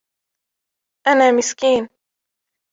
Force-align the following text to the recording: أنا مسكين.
أنا 1.07 1.31
مسكين. 1.31 1.89